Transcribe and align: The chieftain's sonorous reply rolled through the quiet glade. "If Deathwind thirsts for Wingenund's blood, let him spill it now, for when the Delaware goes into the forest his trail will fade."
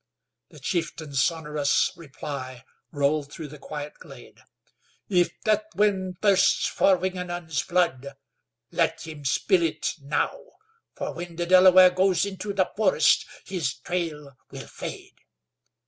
The 0.49 0.59
chieftain's 0.59 1.21
sonorous 1.21 1.91
reply 1.95 2.65
rolled 2.91 3.31
through 3.31 3.49
the 3.49 3.59
quiet 3.59 3.93
glade. 3.99 4.39
"If 5.09 5.29
Deathwind 5.43 6.19
thirsts 6.23 6.65
for 6.65 6.97
Wingenund's 6.97 7.61
blood, 7.61 8.07
let 8.71 9.05
him 9.05 9.25
spill 9.25 9.61
it 9.61 9.93
now, 10.01 10.39
for 10.95 11.13
when 11.13 11.35
the 11.35 11.45
Delaware 11.45 11.91
goes 11.91 12.25
into 12.25 12.51
the 12.51 12.71
forest 12.75 13.27
his 13.45 13.75
trail 13.75 14.35
will 14.49 14.65
fade." 14.65 15.19